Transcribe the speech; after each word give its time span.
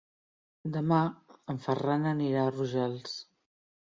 Demà 0.77 1.01
en 1.53 1.59
Ferran 1.67 2.09
anirà 2.13 2.45
a 2.47 2.53
Rojals. 2.57 3.15